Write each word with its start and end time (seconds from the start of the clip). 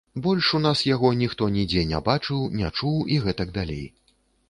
Больш 0.27 0.47
у 0.59 0.61
нас 0.63 0.81
яго 0.91 1.11
ніхто 1.19 1.51
нідзе 1.59 1.85
не 1.93 2.01
бачыў, 2.09 2.43
не 2.63 2.75
чуў 2.77 2.99
і 3.15 3.23
гэтак 3.27 3.57
далей. 3.63 3.89